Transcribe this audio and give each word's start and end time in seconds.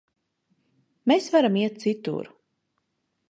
Mēs 1.11 1.27
varam 1.35 1.59
iet 1.63 1.77
citur. 1.85 2.31